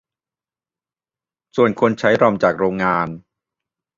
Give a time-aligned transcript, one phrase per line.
[1.55, 3.07] ส่วนคนใช้รอมจากโรงงาน